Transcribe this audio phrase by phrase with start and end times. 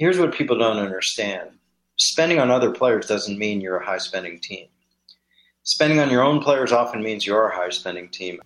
[0.00, 1.50] here's what people don't understand
[1.98, 4.66] spending on other players doesn't mean you're a high spending team.
[5.64, 8.40] Spending on your own players often means you're a high spending team.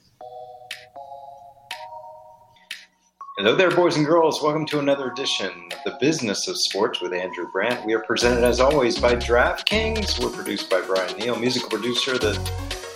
[3.38, 4.42] Hello there, boys and girls.
[4.42, 7.86] Welcome to another edition of the Business of Sports with Andrew Brandt.
[7.86, 10.20] We are presented, as always, by DraftKings.
[10.20, 12.18] We're produced by Brian Neal, musical producer.
[12.18, 12.34] The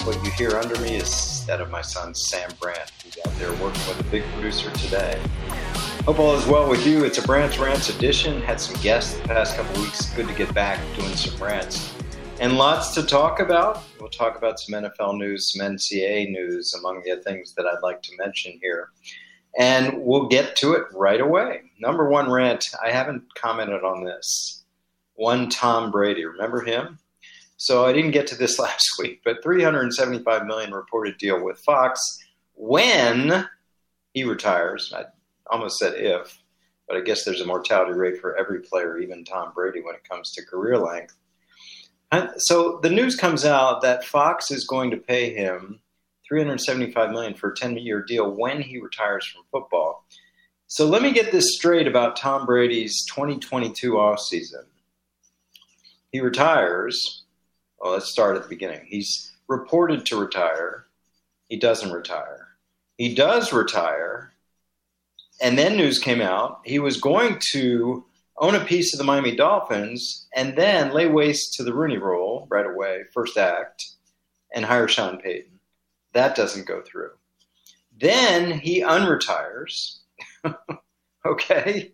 [0.02, 3.52] what you hear under me is that of my son Sam Brandt, who's out there
[3.52, 5.20] working with a big producer today.
[6.04, 7.04] Hope all is well with you.
[7.04, 8.40] It's a Brandt's Rants edition.
[8.40, 10.10] Had some guests the past couple weeks.
[10.14, 11.94] Good to get back doing some rants.
[12.40, 13.82] And lots to talk about.
[14.00, 18.00] We'll talk about some NFL news, some NCAA news, among the things that I'd like
[18.02, 18.90] to mention here.
[19.58, 21.62] And we'll get to it right away.
[21.78, 24.64] Number one rant I haven't commented on this.
[25.14, 26.24] One Tom Brady.
[26.24, 26.98] Remember him?
[27.58, 32.18] So I didn't get to this last week, but 375 million reported deal with Fox
[32.54, 33.46] when
[34.14, 34.92] he retires.
[34.96, 35.04] I
[35.50, 36.42] almost said if,
[36.86, 40.08] but I guess there's a mortality rate for every player, even Tom Brady, when it
[40.08, 41.16] comes to career length.
[42.10, 45.80] And so the news comes out that Fox is going to pay him
[46.26, 50.04] 375 million for a 10-year deal when he retires from football.
[50.66, 54.64] So let me get this straight about Tom Brady's 2022 offseason.
[56.12, 57.24] He retires.
[57.78, 58.86] Well, let's start at the beginning.
[58.86, 60.86] He's reported to retire.
[61.48, 62.48] He doesn't retire.
[62.98, 64.32] He does retire
[65.40, 68.04] and then news came out he was going to
[68.40, 72.46] own a piece of the Miami Dolphins and then lay waste to the Rooney Rule
[72.50, 73.84] right away, first act,
[74.54, 75.58] and hire Sean Payton.
[76.12, 77.10] That doesn't go through.
[78.00, 79.98] Then he unretires.
[81.26, 81.92] okay.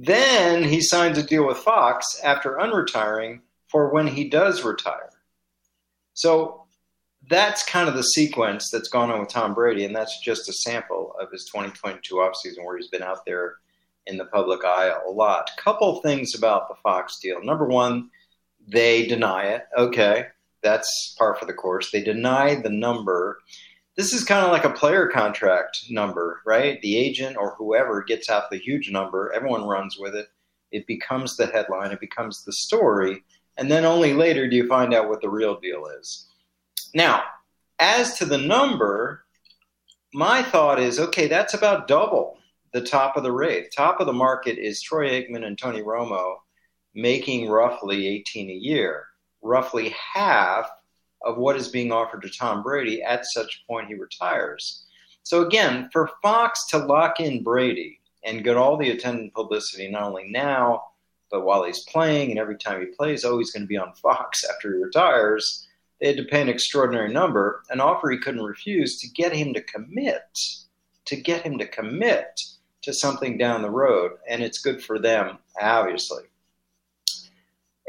[0.00, 5.10] Then he signs a deal with Fox after unretiring for when he does retire.
[6.14, 6.63] So
[7.28, 10.52] that's kind of the sequence that's gone on with Tom Brady, and that's just a
[10.52, 13.56] sample of his 2022 offseason where he's been out there
[14.06, 15.50] in the public eye a lot.
[15.56, 17.42] Couple things about the Fox deal.
[17.42, 18.10] Number one,
[18.66, 19.66] they deny it.
[19.76, 20.26] Okay,
[20.62, 21.90] that's par for the course.
[21.90, 23.38] They deny the number.
[23.96, 26.80] This is kind of like a player contract number, right?
[26.82, 30.26] The agent or whoever gets out the huge number, everyone runs with it.
[30.72, 33.22] It becomes the headline, it becomes the story,
[33.56, 36.26] and then only later do you find out what the real deal is.
[36.94, 37.24] Now,
[37.80, 39.24] as to the number,
[40.12, 42.38] my thought is okay, that's about double
[42.72, 43.72] the top of the rate.
[43.76, 46.36] Top of the market is Troy Aikman and Tony Romo
[46.94, 49.06] making roughly 18 a year,
[49.42, 50.70] roughly half
[51.22, 54.84] of what is being offered to Tom Brady at such point he retires.
[55.24, 60.02] So again, for Fox to lock in Brady and get all the attendant publicity not
[60.02, 60.84] only now,
[61.30, 63.94] but while he's playing and every time he plays, oh, he's going to be on
[63.94, 65.66] Fox after he retires
[66.00, 69.54] they had to pay an extraordinary number, an offer he couldn't refuse to get him
[69.54, 70.38] to commit,
[71.06, 72.38] to get him to commit
[72.82, 74.12] to something down the road.
[74.28, 76.24] And it's good for them, obviously.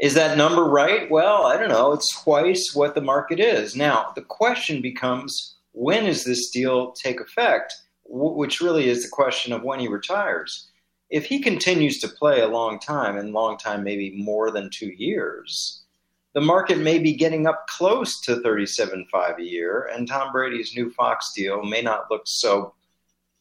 [0.00, 1.10] Is that number right?
[1.10, 1.92] Well, I don't know.
[1.92, 3.74] It's twice what the market is.
[3.74, 7.74] Now, the question becomes when does this deal take effect?
[8.04, 10.70] Which really is the question of when he retires.
[11.10, 14.92] If he continues to play a long time, and long time maybe more than two
[14.96, 15.82] years,
[16.36, 20.90] the market may be getting up close to 37.5 a year, and Tom Brady's new
[20.90, 22.74] Fox deal may not look so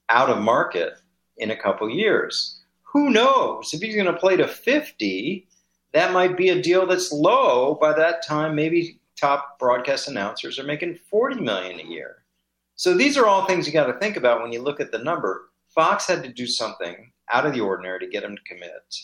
[0.07, 0.94] out of market
[1.35, 2.61] in a couple years.
[2.94, 3.73] Who knows?
[3.73, 5.45] If he's going to play to 50,
[5.91, 7.78] that might be a deal that's low.
[7.81, 12.23] By that time, maybe top broadcast announcers are making 40 million a year.
[12.78, 15.00] So these are all things you got to think about when you look at the
[15.00, 15.50] number.
[15.67, 18.95] Fox had to do something out of the ordinary to get him to commit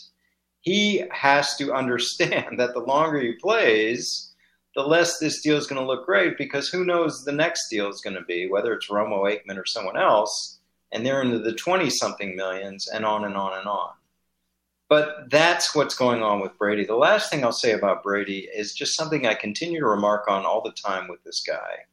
[0.62, 4.32] he has to understand that the longer he plays,
[4.74, 7.90] the less this deal is going to look great because who knows the next deal
[7.90, 10.60] is going to be, whether it's Romo Aikman or someone else,
[10.92, 13.90] and they're into the 20 something millions and on and on and on.
[14.88, 16.84] But that's what's going on with Brady.
[16.84, 20.44] The last thing I'll say about Brady is just something I continue to remark on
[20.44, 21.86] all the time with this guy.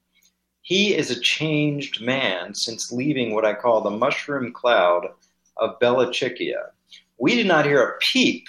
[0.62, 5.08] He is a changed man since leaving what I call the mushroom cloud
[5.56, 6.72] of Belichickia.
[7.18, 8.48] We did not hear a peep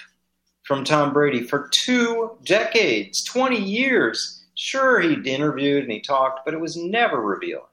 [0.71, 4.45] from Tom Brady for two decades, 20 years.
[4.55, 7.65] Sure, he interviewed and he talked, but it was never revealing.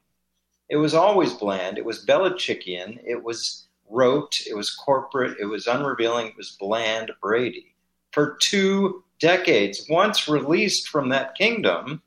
[0.69, 1.79] It was always bland.
[1.79, 2.99] It was Belichickian.
[3.07, 4.41] It was rote.
[4.51, 5.39] It was corporate.
[5.41, 6.27] It was unrevealing.
[6.27, 7.77] It was bland Brady.
[8.11, 12.03] For two decades, once released from that kingdom,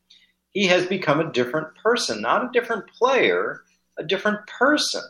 [0.50, 3.62] he has become a different person, not a different player,
[3.98, 5.04] a different person.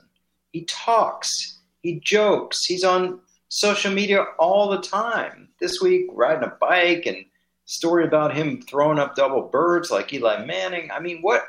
[0.52, 3.20] He talks, he jokes, he's on
[3.52, 5.50] social media all the time.
[5.60, 7.26] This week, riding a bike and
[7.66, 10.90] story about him throwing up double birds like Eli Manning.
[10.90, 11.44] I mean, what?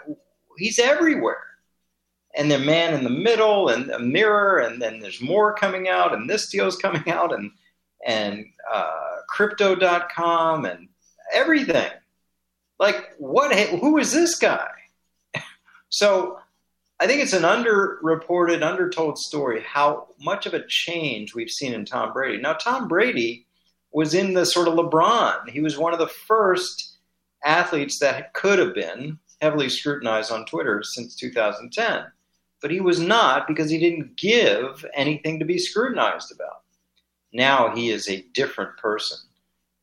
[0.59, 1.45] He's everywhere.
[2.35, 6.13] And the man in the middle and a mirror, and then there's more coming out,
[6.13, 7.53] and this deal's coming out, and
[8.05, 10.89] and uh, crypto.com and
[11.33, 11.91] everything.
[12.81, 13.55] Like, what?
[13.55, 14.71] Who is this guy?
[15.89, 16.41] so
[17.03, 21.85] I think it's an underreported, undertold story how much of a change we've seen in
[21.85, 22.41] Tom Brady.
[22.41, 23.45] Now, Tom Brady
[23.93, 25.49] was in the sort of LeBron.
[25.49, 26.99] He was one of the first
[27.45, 32.05] athletes that could have been heavily scrutinized on Twitter since 2010.
[32.61, 36.63] But he was not because he didn't give anything to be scrutinized about.
[37.33, 39.19] Now he is a different person.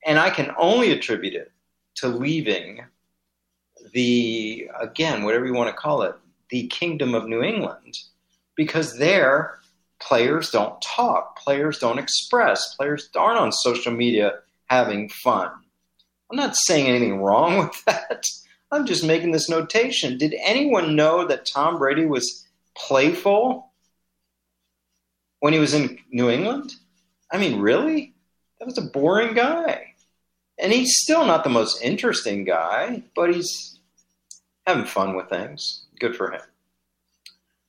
[0.05, 1.51] And I can only attribute it
[1.95, 2.85] to leaving
[3.91, 6.15] the, again, whatever you want to call it,
[6.49, 7.97] the kingdom of New England,
[8.55, 9.59] because there
[9.99, 14.33] players don't talk, players don't express, players aren't on social media
[14.69, 15.51] having fun.
[16.31, 18.23] I'm not saying anything wrong with that.
[18.71, 20.17] I'm just making this notation.
[20.17, 22.47] Did anyone know that Tom Brady was
[22.77, 23.71] playful
[25.39, 26.73] when he was in New England?
[27.31, 28.13] I mean, really?
[28.59, 29.93] That was a boring guy.
[30.59, 33.79] And he's still not the most interesting guy, but he's
[34.67, 35.85] having fun with things.
[35.99, 36.41] Good for him.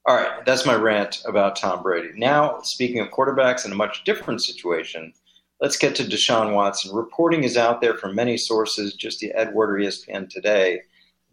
[0.07, 2.11] All right, that's my rant about Tom Brady.
[2.17, 5.13] Now, speaking of quarterbacks in a much different situation,
[5.61, 6.95] let's get to Deshaun Watson.
[6.95, 10.81] Reporting is out there from many sources, just the Edward or ESPN today,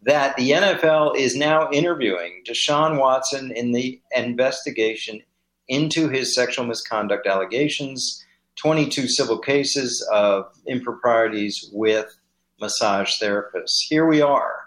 [0.03, 5.21] that the NFL is now interviewing Deshaun Watson in the investigation
[5.69, 8.23] into his sexual misconduct allegations,
[8.57, 12.15] 22 civil cases of improprieties with
[12.59, 13.79] massage therapists.
[13.87, 14.66] Here we are.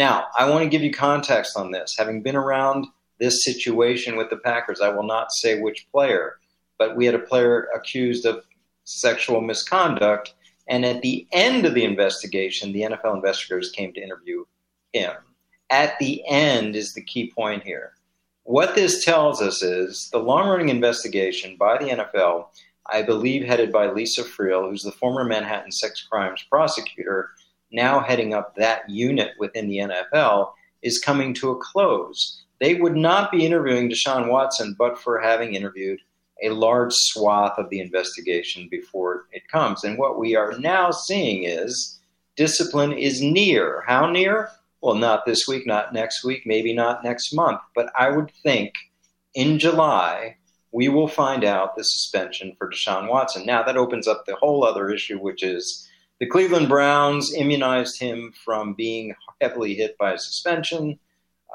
[0.00, 1.94] Now, I want to give you context on this.
[1.98, 2.86] Having been around
[3.18, 6.38] this situation with the Packers, I will not say which player,
[6.78, 8.42] but we had a player accused of
[8.84, 10.32] sexual misconduct.
[10.68, 14.46] And at the end of the investigation, the NFL investigators came to interview
[14.94, 15.12] him.
[15.68, 17.92] At the end is the key point here.
[18.44, 22.46] What this tells us is the long running investigation by the NFL,
[22.90, 27.32] I believe headed by Lisa Friel, who's the former Manhattan sex crimes prosecutor,
[27.72, 30.52] now heading up that unit within the NFL,
[30.82, 32.42] is coming to a close.
[32.60, 36.00] They would not be interviewing Deshaun Watson but for having interviewed
[36.42, 39.84] a large swath of the investigation before it comes.
[39.84, 41.98] And what we are now seeing is
[42.36, 43.84] discipline is near.
[43.86, 44.50] How near?
[44.80, 48.72] Well, not this week, not next week, maybe not next month, but I would think
[49.34, 50.36] in July
[50.72, 53.44] we will find out the suspension for Deshaun Watson.
[53.44, 55.88] Now, that opens up the whole other issue, which is
[56.20, 60.98] the Cleveland Browns immunized him from being heavily hit by a suspension.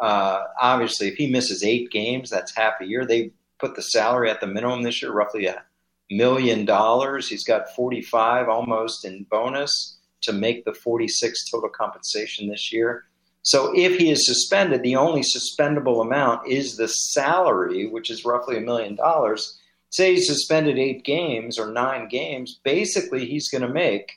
[0.01, 3.05] Uh, obviously, if he misses eight games, that's half a year.
[3.05, 5.63] They put the salary at the minimum this year, roughly a
[6.09, 7.29] million dollars.
[7.29, 13.05] He's got 45 almost in bonus to make the 46 total compensation this year.
[13.43, 18.57] So if he is suspended, the only suspendable amount is the salary, which is roughly
[18.57, 19.59] a million dollars.
[19.91, 24.13] Say he's suspended eight games or nine games, basically he's going to make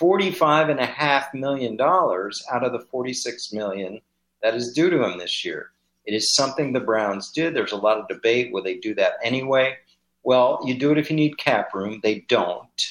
[0.00, 4.00] forty-five and a half million dollars out of the forty-six million
[4.42, 5.70] that is due to him this year.
[6.06, 7.54] It is something the Browns did.
[7.54, 8.52] There's a lot of debate.
[8.52, 9.76] Will they do that anyway?
[10.22, 12.00] Well, you do it if you need cap room.
[12.02, 12.82] They don't.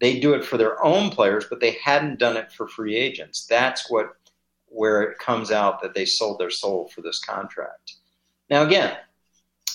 [0.00, 3.46] They do it for their own players, but they hadn't done it for free agents.
[3.46, 4.16] That's what
[4.68, 7.94] where it comes out that they sold their soul for this contract.
[8.50, 8.96] Now, again,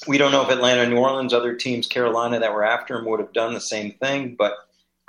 [0.08, 3.20] we don't know if Atlanta, New Orleans, other teams, Carolina that were after him would
[3.20, 4.54] have done the same thing, but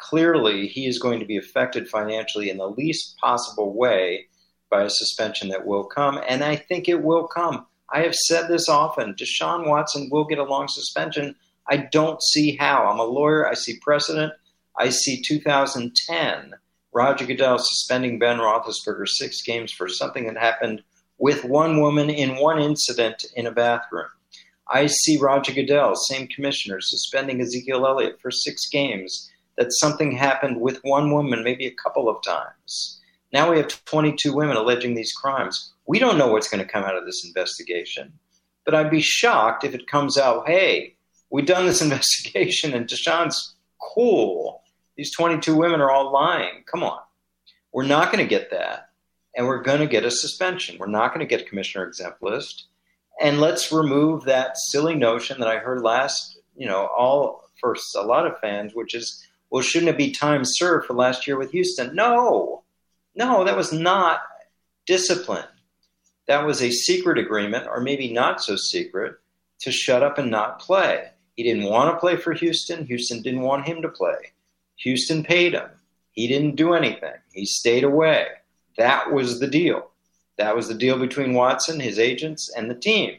[0.01, 4.27] clearly he is going to be affected financially in the least possible way
[4.71, 7.67] by a suspension that will come, and I think it will come.
[7.93, 11.35] I have said this often Deshaun Watson will get a long suspension.
[11.69, 12.87] I don't see how.
[12.87, 14.33] I'm a lawyer, I see precedent.
[14.77, 16.55] I see 2010
[16.93, 20.83] Roger Goodell suspending Ben Roethlisberger six games for something that happened
[21.19, 24.09] with one woman in one incident in a bathroom.
[24.69, 29.31] I see Roger Goodell, same commissioner, suspending Ezekiel Elliott for six games.
[29.57, 33.01] That something happened with one woman, maybe a couple of times.
[33.33, 35.73] Now we have 22 women alleging these crimes.
[35.87, 38.13] We don't know what's going to come out of this investigation.
[38.65, 40.95] But I'd be shocked if it comes out, hey,
[41.31, 43.55] we've done this investigation and Deshaun's
[43.95, 44.61] cool
[45.01, 46.63] these 22 women are all lying.
[46.71, 46.99] Come on.
[47.73, 48.91] We're not going to get that.
[49.35, 50.77] And we're going to get a suspension.
[50.79, 52.67] We're not going to get a commissioner exempt list.
[53.19, 58.03] And let's remove that silly notion that I heard last, you know, all for a
[58.03, 61.51] lot of fans, which is, well, shouldn't it be time served for last year with
[61.51, 61.95] Houston?
[61.95, 62.63] No,
[63.15, 64.23] no, that was not
[64.87, 65.45] discipline.
[66.27, 69.17] That was a secret agreement, or maybe not so secret,
[69.61, 71.11] to shut up and not play.
[71.35, 72.87] He didn't want to play for Houston.
[72.87, 74.33] Houston didn't want him to play.
[74.77, 75.69] Houston paid him.
[76.13, 77.15] He didn't do anything.
[77.33, 78.27] He stayed away.
[78.77, 79.91] That was the deal.
[80.39, 83.19] That was the deal between Watson, his agents, and the team.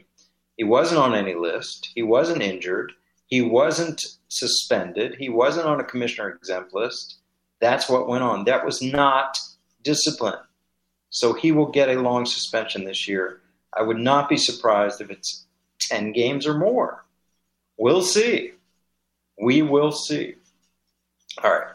[0.56, 1.90] He wasn't on any list.
[1.94, 2.92] He wasn't injured.
[3.32, 3.98] He wasn't
[4.28, 5.16] suspended.
[5.18, 7.16] He wasn't on a commissioner exempt list.
[7.62, 8.44] That's what went on.
[8.44, 9.38] That was not
[9.82, 10.38] discipline.
[11.08, 13.40] So he will get a long suspension this year.
[13.74, 15.46] I would not be surprised if it's
[15.80, 17.06] 10 games or more.
[17.78, 18.52] We'll see.
[19.40, 20.34] We will see.
[21.42, 21.68] All right.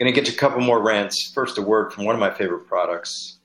[0.00, 1.30] Going to get to a couple more rants.
[1.32, 3.38] First, a word from one of my favorite products.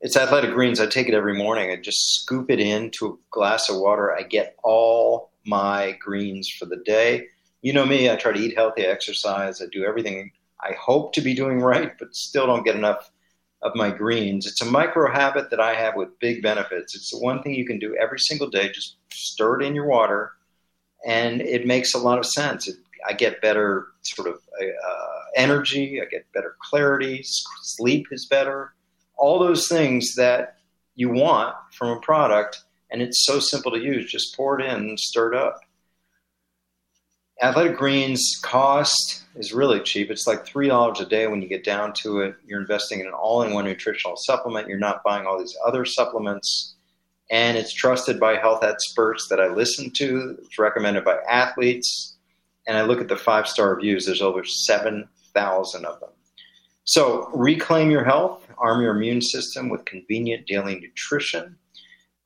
[0.00, 0.80] It's Athletic Greens.
[0.80, 1.70] I take it every morning.
[1.70, 4.12] I just scoop it into a glass of water.
[4.12, 7.26] I get all my greens for the day.
[7.62, 11.20] You know me, I try to eat healthy, exercise, I do everything I hope to
[11.20, 13.10] be doing right, but still don't get enough
[13.62, 14.46] of my greens.
[14.46, 16.94] It's a micro habit that I have with big benefits.
[16.94, 18.70] It's the one thing you can do every single day.
[18.70, 20.32] Just stir it in your water,
[21.06, 22.68] and it makes a lot of sense.
[22.68, 22.76] It,
[23.06, 27.20] I get better sort of uh, energy, I get better clarity,
[27.62, 28.74] sleep is better,
[29.16, 30.56] all those things that
[30.96, 34.10] you want from a product, and it's so simple to use.
[34.10, 35.60] Just pour it in and stir it up.
[37.40, 40.10] Athletic Greens cost is really cheap.
[40.10, 42.34] It's like three dollars a day when you get down to it.
[42.44, 44.66] You're investing in an all-in-one nutritional supplement.
[44.66, 46.74] You're not buying all these other supplements,
[47.30, 50.36] and it's trusted by health experts that I listen to.
[50.42, 52.16] It's recommended by athletes,
[52.66, 54.06] and I look at the five-star reviews.
[54.06, 56.10] There's over seven thousand of them.
[56.82, 61.56] So reclaim your health, arm your immune system with convenient daily nutrition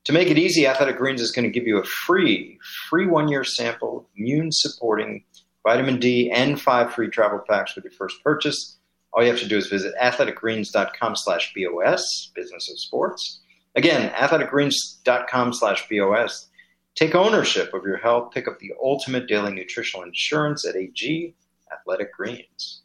[0.05, 3.29] to make it easy, Athletic Greens is going to give you a free, free one
[3.29, 5.23] year sample of immune supporting
[5.65, 8.77] vitamin D and five free travel packs with your first purchase.
[9.13, 13.39] All you have to do is visit athleticgreens.com slash BOS, business of sports.
[13.75, 16.49] Again, athleticgreens.com slash BOS.
[16.95, 18.33] Take ownership of your health.
[18.33, 21.33] Pick up the ultimate daily nutritional insurance at AG
[21.71, 22.81] Athletic Greens.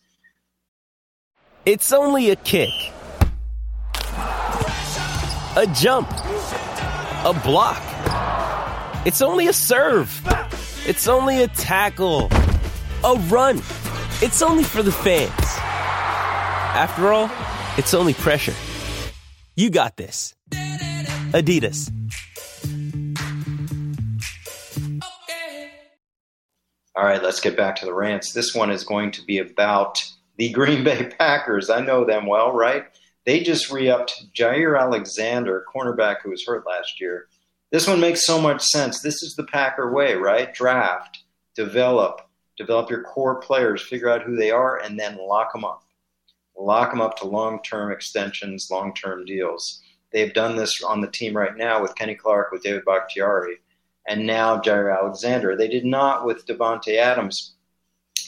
[1.67, 2.71] It's only a kick,
[5.57, 6.09] a jump
[7.29, 7.83] a block.
[9.07, 10.09] It's only a serve.
[10.87, 12.31] It's only a tackle.
[13.05, 13.59] A run.
[14.23, 15.31] It's only for the fans.
[15.39, 17.31] After all,
[17.77, 18.55] it's only pressure.
[19.57, 20.35] You got this.
[21.33, 21.93] Adidas.
[26.97, 28.33] All right, let's get back to the rants.
[28.33, 30.03] This one is going to be about
[30.39, 31.69] the Green Bay Packers.
[31.69, 32.87] I know them well, right?
[33.29, 37.29] They just re upped Jaire Alexander, cornerback who was hurt last year.
[37.71, 39.03] This one makes so much sense.
[39.03, 40.55] This is the Packer way, right?
[40.55, 42.23] Draft, develop,
[42.57, 45.85] develop your core players, figure out who they are, and then lock them up.
[46.57, 49.83] Lock them up to long term extensions, long term deals.
[50.11, 53.57] They've done this on the team right now with Kenny Clark, with David Bakhtiari,
[54.07, 55.55] and now Jaire Alexander.
[55.55, 57.57] They did not with Davante Adams.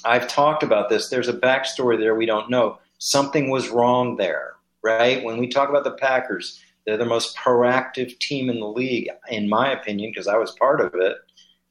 [0.05, 1.09] I've talked about this.
[1.09, 2.81] There's a backstory there we don't know.
[2.99, 5.23] Something was wrong there right?
[5.23, 9.49] When we talk about the Packers, they're the most proactive team in the league, in
[9.49, 11.17] my opinion, because I was part of it,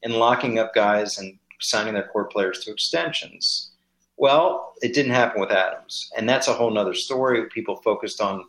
[0.02, 3.72] in locking up guys and signing their core players to extensions.
[4.16, 6.10] Well, it didn't happen with Adams.
[6.16, 7.48] And that's a whole other story.
[7.48, 8.44] People focused on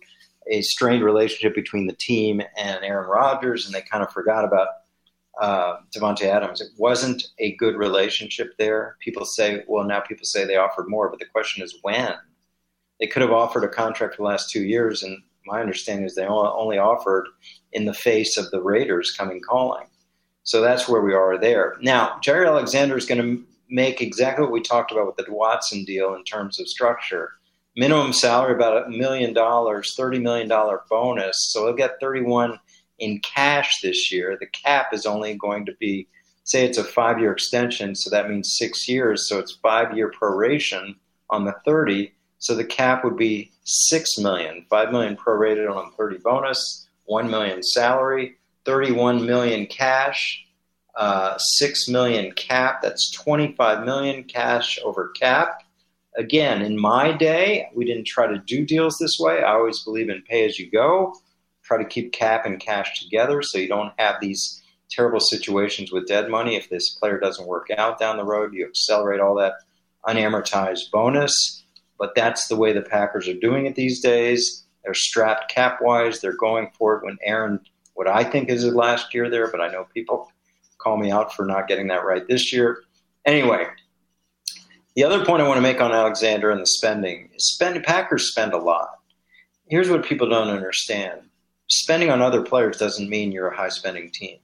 [0.47, 4.67] a strained relationship between the team and Aaron Rodgers, and they kind of forgot about
[5.39, 6.61] uh, Davante Adams.
[6.61, 8.97] It wasn't a good relationship there.
[8.99, 12.13] People say, well, now people say they offered more, but the question is when
[13.01, 15.17] they could have offered a contract for the last two years, and
[15.47, 17.27] my understanding is they only offered
[17.73, 19.87] in the face of the Raiders coming calling.
[20.43, 21.77] So that's where we are there.
[21.81, 25.83] Now, Jaire Alexander is going to make exactly what we talked about with the Watson
[25.83, 27.31] deal in terms of structure.
[27.75, 31.37] Minimum salary about a million dollars, thirty million dollar bonus.
[31.51, 32.59] So he'll get thirty one
[32.99, 34.37] in cash this year.
[34.39, 36.07] The cap is only going to be,
[36.43, 39.27] say, it's a five year extension, so that means six years.
[39.27, 40.95] So it's five year proration
[41.29, 42.13] on the thirty.
[42.41, 47.61] So the cap would be six million, five million prorated on 30 bonus, one million
[47.61, 50.43] salary, 31 million cash,
[50.95, 52.81] uh, six million cap.
[52.81, 55.61] That's 25 million cash over cap.
[56.17, 59.43] Again, in my day, we didn't try to do deals this way.
[59.43, 61.13] I always believe in pay as you go.
[61.63, 66.07] Try to keep cap and cash together so you don't have these terrible situations with
[66.07, 66.55] dead money.
[66.55, 69.53] If this player doesn't work out down the road, you accelerate all that
[70.07, 71.60] unamortized bonus
[72.01, 74.65] but that's the way the Packers are doing it these days.
[74.83, 76.19] They're strapped cap wise.
[76.19, 77.59] They're going for it when Aaron,
[77.93, 80.31] what I think is his last year there, but I know people
[80.79, 82.81] call me out for not getting that right this year.
[83.23, 83.67] Anyway,
[84.95, 88.31] the other point I want to make on Alexander and the spending is spend, Packers
[88.31, 88.89] spend a lot.
[89.69, 91.21] Here's what people don't understand
[91.67, 94.39] spending on other players doesn't mean you're a high spending team.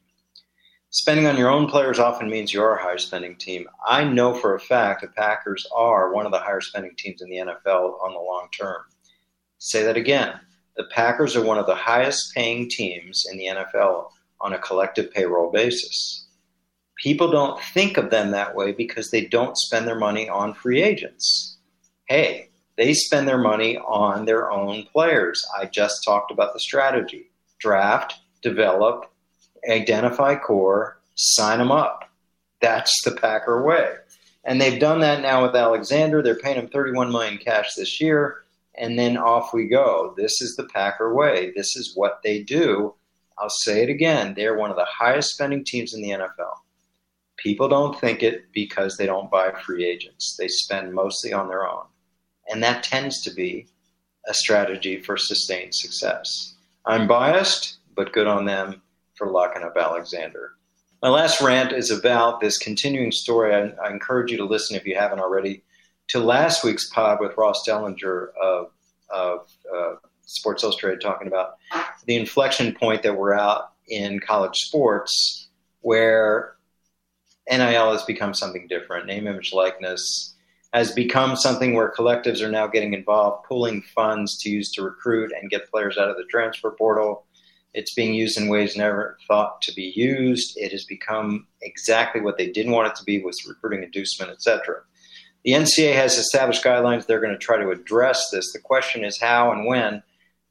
[0.89, 3.67] Spending on your own players often means you're a higher spending team.
[3.86, 7.29] I know for a fact the Packers are one of the higher spending teams in
[7.29, 8.82] the NFL on the long term.
[9.58, 10.39] Say that again.
[10.77, 15.12] The Packers are one of the highest paying teams in the NFL on a collective
[15.12, 16.27] payroll basis.
[17.03, 20.82] People don't think of them that way because they don't spend their money on free
[20.82, 21.58] agents.
[22.08, 25.46] Hey, they spend their money on their own players.
[25.60, 29.12] I just talked about the strategy draft, develop,
[29.70, 32.10] identify core, sign them up.
[32.62, 33.94] That's the Packer way.
[34.44, 36.22] And they've done that now with Alexander.
[36.22, 38.44] They're paying him 31 million cash this year,
[38.76, 40.14] and then off we go.
[40.16, 41.52] This is the Packer way.
[41.56, 42.96] This is what they do.
[43.38, 44.34] I'll say it again.
[44.36, 46.54] They're one of the highest spending teams in the NFL.
[47.38, 50.36] People don't think it because they don't buy free agents.
[50.40, 51.84] They spend mostly on their own.
[52.50, 53.68] And that tends to be
[54.28, 56.56] a strategy for sustained success.
[56.86, 58.82] I'm biased, but good on them
[59.18, 60.54] for locking up Alexander.
[61.02, 63.54] My last rant is about this continuing story.
[63.54, 65.64] I, I, encourage you to listen if you haven't already
[66.08, 68.72] to last week's pod with Ross Dellenger of,
[69.10, 69.96] of uh,
[70.26, 71.58] Sports Illustrated talking about
[72.06, 75.50] the inflection point that we're out in college sports
[75.82, 76.56] where
[77.50, 80.34] NIL has become something different, name, image, likeness
[80.74, 85.32] has become something where collectives are now getting involved, pooling funds to use to recruit
[85.40, 87.26] and get players out of the transfer portal
[87.77, 90.57] it's being used in ways never thought to be used.
[90.57, 94.77] It has become exactly what they didn't want it to be with recruiting inducement, etc.
[95.46, 97.05] The NCAA has established guidelines.
[97.05, 98.51] They're going to try to address this.
[98.51, 100.01] The question is how and when.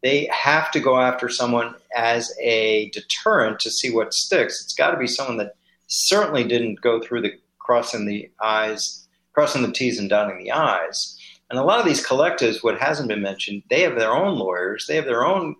[0.05, 4.63] They have to go after someone as a deterrent to see what sticks.
[4.63, 5.57] It's got to be someone that
[5.89, 11.19] certainly didn't go through the crossing the I's, crossing the T's and dotting the I's.
[11.51, 14.85] And a lot of these collectives, what hasn't been mentioned, they have their own lawyers,
[14.87, 15.57] they have their own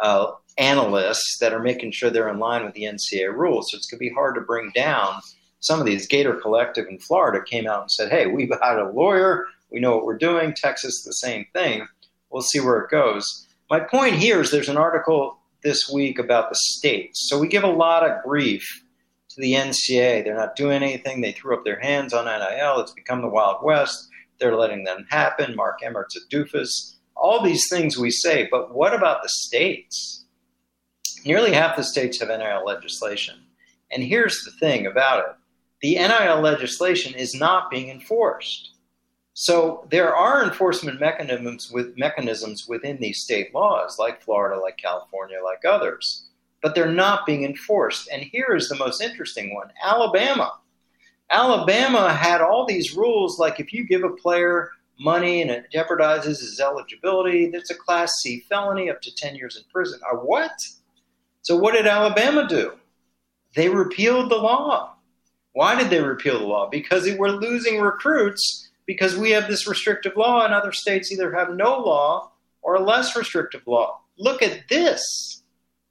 [0.00, 3.70] uh, analysts that are making sure they're in line with the NCAA rules.
[3.70, 5.20] So it's going to be hard to bring down
[5.60, 6.06] some of these.
[6.06, 9.46] Gator Collective in Florida came out and said, hey, we've got a lawyer.
[9.70, 10.54] We know what we're doing.
[10.54, 11.86] Texas, the same thing.
[12.30, 13.46] We'll see where it goes.
[13.70, 17.28] My point here is there's an article this week about the states.
[17.28, 18.64] So we give a lot of grief
[19.30, 20.24] to the NCAA.
[20.24, 21.20] They're not doing anything.
[21.20, 22.80] They threw up their hands on NIL.
[22.80, 24.08] It's become the Wild West.
[24.38, 25.54] They're letting them happen.
[25.54, 26.96] Mark Emmert's a doofus.
[27.14, 30.19] All these things we say, but what about the states?
[31.24, 33.36] Nearly half the states have NIL legislation.
[33.90, 35.36] And here's the thing about it
[35.82, 38.72] the NIL legislation is not being enforced.
[39.32, 45.38] So there are enforcement mechanisms with mechanisms within these state laws, like Florida, like California,
[45.42, 46.26] like others,
[46.62, 48.08] but they're not being enforced.
[48.12, 50.52] And here is the most interesting one: Alabama.
[51.30, 56.40] Alabama had all these rules, like if you give a player money and it jeopardizes
[56.40, 60.00] his eligibility, that's a Class C felony, up to ten years in prison.
[60.10, 60.52] Or what?
[61.42, 62.72] So, what did Alabama do?
[63.54, 64.94] They repealed the law.
[65.52, 66.68] Why did they repeal the law?
[66.68, 71.32] Because they were losing recruits because we have this restrictive law, and other states either
[71.32, 74.00] have no law or a less restrictive law.
[74.18, 75.42] Look at this.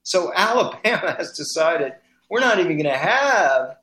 [0.03, 1.93] So, Alabama has decided
[2.29, 3.77] we're not even going to have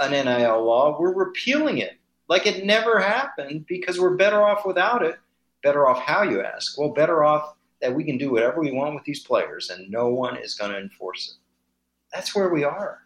[0.00, 1.98] an NIL law, we're repealing it
[2.28, 5.18] like it never happened because we're better off without it.
[5.62, 6.78] Better off how you ask?
[6.78, 10.08] Well, better off that we can do whatever we want with these players and no
[10.08, 11.42] one is going to enforce it.
[12.14, 13.00] That's where we are.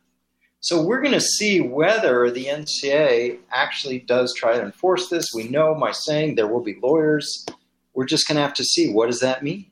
[0.61, 5.33] So we're going to see whether the NCAA actually does try to enforce this.
[5.35, 7.47] We know my saying there will be lawyers.
[7.95, 9.71] We're just going to have to see what does that mean?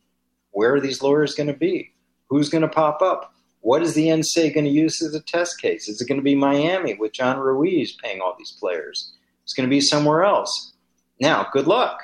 [0.53, 1.93] Where are these lawyers going to be?
[2.29, 3.35] Who's going to pop up?
[3.61, 5.88] What is the NCAA going to use as a test case?
[5.88, 9.12] Is it going to be Miami with John Ruiz paying all these players?
[9.43, 10.73] It's going to be somewhere else.
[11.21, 12.03] Now, good luck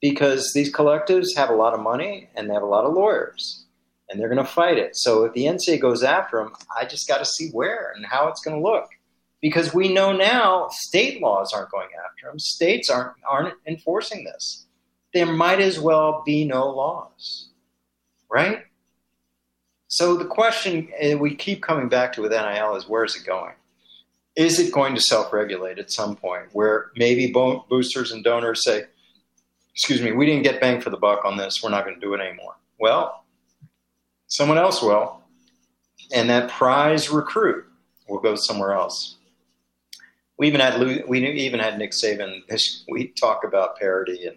[0.00, 3.64] because these collectives have a lot of money and they have a lot of lawyers
[4.08, 4.96] and they're going to fight it.
[4.96, 8.28] So if the NCAA goes after them, I just got to see where and how
[8.28, 8.88] it's going to look.
[9.40, 12.38] Because we know now state laws aren't going after them.
[12.38, 14.66] States aren't aren't enforcing this.
[15.14, 17.48] There might as well be no laws,
[18.28, 18.64] right?
[19.88, 23.54] So the question we keep coming back to with NIL is where is it going?
[24.36, 28.84] Is it going to self-regulate at some point where maybe boosters and donors say,
[29.74, 31.62] excuse me, we didn't get bang for the buck on this.
[31.62, 32.56] We're not going to do it anymore.
[32.78, 33.24] Well,
[34.26, 35.22] someone else will.
[36.12, 37.64] And that prize recruit
[38.08, 39.16] will go somewhere else.
[40.38, 42.40] We even had we even had Nick Saban
[42.88, 44.36] We talk about parity, and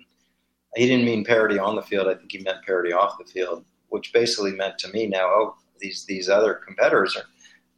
[0.76, 2.08] he didn't mean parity on the field.
[2.08, 5.56] I think he meant parity off the field, which basically meant to me now, oh,
[5.80, 7.24] these these other competitors are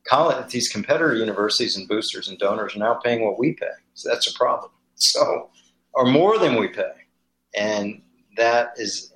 [0.08, 3.68] college, these competitor universities and boosters and donors are now paying what we pay.
[3.94, 4.72] So that's a problem.
[4.96, 5.50] So,
[5.94, 6.91] or more than we pay.
[7.56, 8.02] And
[8.38, 9.13] that is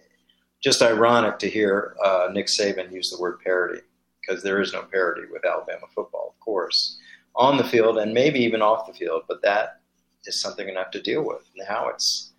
[0.62, 3.82] just ironic to hear uh, Nick Saban use the word parity
[4.21, 6.97] because there is no parity with Alabama football, of course,
[7.36, 9.23] on the field and maybe even off the field.
[9.28, 9.82] But that
[10.25, 11.49] is something you have to deal with.
[11.56, 12.34] Now it's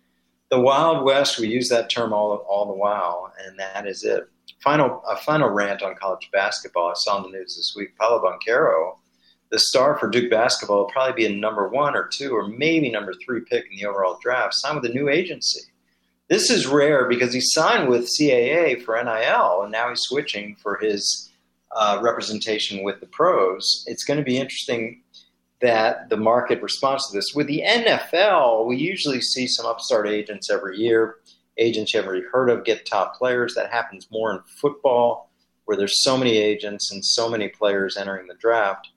[0.49, 1.39] the Wild West.
[1.39, 4.27] We use that term all all the while, and that is it.
[4.63, 6.89] Final a final rant on college basketball.
[6.89, 7.97] I saw in the news this week.
[7.97, 8.95] Paolo Banchero
[9.51, 12.89] the star for Duke basketball will probably be a number one or two or maybe
[12.89, 15.61] number three pick in the overall draft, signed with a new agency.
[16.31, 20.77] This is rare because he signed with CAA for NIL and now he's switching for
[20.77, 21.29] his
[21.75, 23.83] uh, representation with the pros.
[23.85, 25.01] It's going to be interesting
[25.59, 27.33] that the market responds to this.
[27.35, 31.15] With the NFL, we usually see some upstart agents every year.
[31.57, 33.53] Agents you haven't heard of get top players.
[33.55, 35.29] That happens more in football,
[35.65, 38.87] where there's so many agents and so many players entering the draft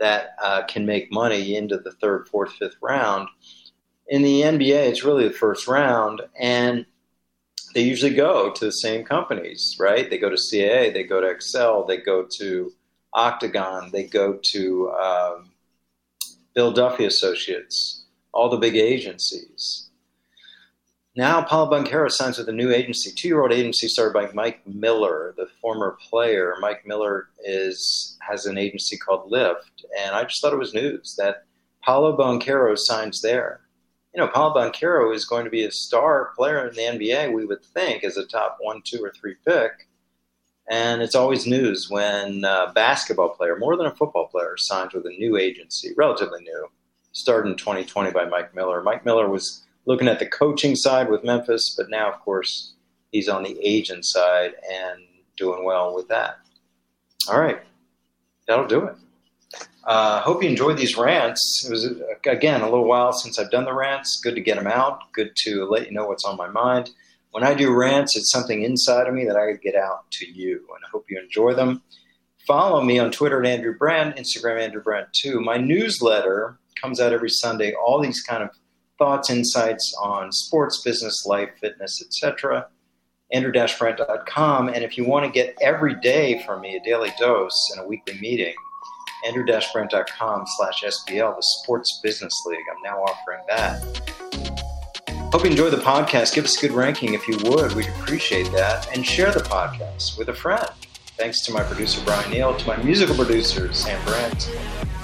[0.00, 3.28] that uh, can make money into the third, fourth, fifth round.
[4.08, 6.84] In the NBA, it's really the first round, and
[7.74, 10.08] they usually go to the same companies, right?
[10.08, 12.72] They go to CAA, they go to Excel, they go to
[13.14, 15.52] Octagon, they go to um,
[16.54, 19.90] Bill Duffy Associates, all the big agencies.
[21.16, 25.46] Now, Paolo Banchero signs with a new agency, two-year-old agency started by Mike Miller, the
[25.60, 26.54] former player.
[26.60, 31.14] Mike Miller is has an agency called Lift, and I just thought it was news
[31.18, 31.44] that
[31.84, 33.60] Paolo Banchero signs there.
[34.14, 37.32] You know, Paolo Banchero is going to be a star player in the NBA.
[37.32, 39.88] We would think as a top one, two, or three pick.
[40.70, 45.04] And it's always news when a basketball player, more than a football player, signs with
[45.06, 46.68] a new agency, relatively new.
[47.12, 48.82] Started in 2020 by Mike Miller.
[48.82, 52.74] Mike Miller was looking at the coaching side with Memphis, but now, of course,
[53.12, 55.00] he's on the agent side and
[55.36, 56.38] doing well with that.
[57.28, 57.60] All right,
[58.46, 58.96] that'll do it.
[59.86, 61.64] Uh, hope you enjoyed these rants.
[61.66, 61.88] It was
[62.26, 64.20] again a little while since I've done the rants.
[64.22, 65.12] Good to get them out.
[65.12, 66.90] Good to let you know what's on my mind.
[67.32, 70.66] When I do rants, it's something inside of me that I get out to you,
[70.74, 71.82] and I hope you enjoy them.
[72.46, 75.40] Follow me on Twitter at Andrew Brandt, Instagram Andrew Brandt too.
[75.40, 77.72] My newsletter comes out every Sunday.
[77.74, 78.50] All these kind of
[78.98, 82.68] thoughts, insights on sports, business, life, fitness, etc.
[83.32, 84.68] Andrew-Brandt.com.
[84.68, 87.88] And if you want to get every day from me, a daily dose and a
[87.88, 88.54] weekly meeting,
[89.26, 92.64] Andrew-Brandt.com slash SBL, the Sports Business League.
[92.70, 93.82] I'm now offering that.
[95.32, 96.34] Hope you enjoy the podcast.
[96.34, 97.72] Give us a good ranking if you would.
[97.72, 98.94] We'd appreciate that.
[98.94, 100.68] And share the podcast with a friend.
[101.16, 104.42] Thanks to my producer, Brian Neal, to my musical producer, Sam Brandt.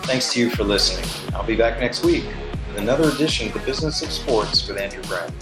[0.03, 1.09] Thanks to you for listening.
[1.35, 2.25] I'll be back next week
[2.69, 5.33] with another edition of the Business of Sports with Andrew Brandt.